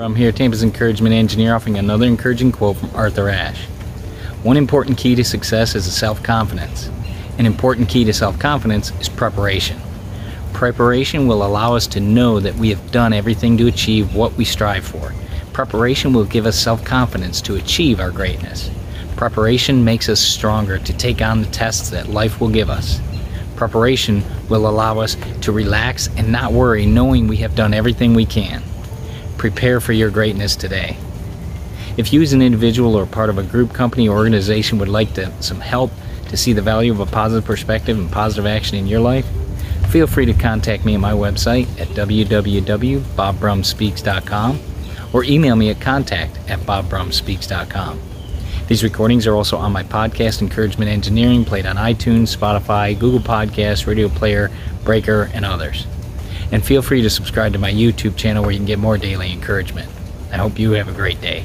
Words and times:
I'm 0.00 0.14
here, 0.14 0.32
Tampa's 0.32 0.62
Encouragement 0.62 1.14
Engineer, 1.14 1.54
offering 1.54 1.76
another 1.76 2.06
encouraging 2.06 2.52
quote 2.52 2.78
from 2.78 2.90
Arthur 2.94 3.28
Ashe. 3.28 3.66
One 4.42 4.56
important 4.56 4.96
key 4.96 5.14
to 5.14 5.22
success 5.22 5.74
is 5.74 5.94
self 5.94 6.22
confidence. 6.22 6.88
An 7.36 7.44
important 7.44 7.90
key 7.90 8.04
to 8.04 8.12
self 8.14 8.38
confidence 8.38 8.98
is 8.98 9.10
preparation. 9.10 9.78
Preparation 10.54 11.26
will 11.26 11.42
allow 11.42 11.74
us 11.74 11.86
to 11.88 12.00
know 12.00 12.40
that 12.40 12.54
we 12.54 12.70
have 12.70 12.90
done 12.90 13.12
everything 13.12 13.58
to 13.58 13.66
achieve 13.66 14.14
what 14.14 14.32
we 14.38 14.44
strive 14.46 14.86
for. 14.86 15.12
Preparation 15.52 16.14
will 16.14 16.24
give 16.24 16.46
us 16.46 16.58
self 16.58 16.82
confidence 16.82 17.42
to 17.42 17.56
achieve 17.56 18.00
our 18.00 18.10
greatness. 18.10 18.70
Preparation 19.16 19.84
makes 19.84 20.08
us 20.08 20.18
stronger 20.18 20.78
to 20.78 20.96
take 20.96 21.20
on 21.20 21.42
the 21.42 21.48
tests 21.48 21.90
that 21.90 22.08
life 22.08 22.40
will 22.40 22.48
give 22.48 22.70
us. 22.70 23.02
Preparation 23.54 24.22
will 24.48 24.66
allow 24.66 24.98
us 24.98 25.18
to 25.42 25.52
relax 25.52 26.08
and 26.16 26.32
not 26.32 26.52
worry, 26.52 26.86
knowing 26.86 27.28
we 27.28 27.36
have 27.36 27.54
done 27.54 27.74
everything 27.74 28.14
we 28.14 28.24
can. 28.24 28.62
Prepare 29.40 29.80
for 29.80 29.92
your 29.94 30.10
greatness 30.10 30.54
today. 30.54 30.98
If 31.96 32.12
you, 32.12 32.20
as 32.20 32.34
an 32.34 32.42
individual 32.42 32.94
or 32.94 33.06
part 33.06 33.30
of 33.30 33.38
a 33.38 33.42
group, 33.42 33.72
company, 33.72 34.06
or 34.06 34.18
organization, 34.18 34.78
would 34.78 34.90
like 34.90 35.14
to, 35.14 35.32
some 35.42 35.60
help 35.60 35.90
to 36.28 36.36
see 36.36 36.52
the 36.52 36.60
value 36.60 36.92
of 36.92 37.00
a 37.00 37.06
positive 37.06 37.46
perspective 37.46 37.98
and 37.98 38.12
positive 38.12 38.44
action 38.44 38.76
in 38.76 38.86
your 38.86 39.00
life, 39.00 39.24
feel 39.88 40.06
free 40.06 40.26
to 40.26 40.34
contact 40.34 40.84
me 40.84 40.92
at 40.92 41.00
my 41.00 41.12
website 41.12 41.66
at 41.80 41.88
www.bobbrumspeaks.com 41.88 44.60
or 45.14 45.24
email 45.24 45.56
me 45.56 45.70
at 45.70 45.80
contact 45.80 46.38
at 46.50 46.60
bobbrumspeaks.com. 46.60 47.98
These 48.68 48.84
recordings 48.84 49.26
are 49.26 49.34
also 49.34 49.56
on 49.56 49.72
my 49.72 49.84
podcast, 49.84 50.42
Encouragement 50.42 50.90
Engineering, 50.90 51.46
played 51.46 51.64
on 51.64 51.76
iTunes, 51.76 52.36
Spotify, 52.36 52.98
Google 52.98 53.20
Podcasts, 53.20 53.86
Radio 53.86 54.10
Player, 54.10 54.50
Breaker, 54.84 55.30
and 55.32 55.46
others. 55.46 55.86
And 56.52 56.64
feel 56.64 56.82
free 56.82 57.02
to 57.02 57.10
subscribe 57.10 57.52
to 57.52 57.58
my 57.58 57.72
YouTube 57.72 58.16
channel 58.16 58.42
where 58.42 58.52
you 58.52 58.58
can 58.58 58.66
get 58.66 58.78
more 58.78 58.98
daily 58.98 59.32
encouragement. 59.32 59.90
I 60.32 60.36
hope 60.36 60.58
you 60.58 60.72
have 60.72 60.88
a 60.88 60.92
great 60.92 61.20
day. 61.20 61.44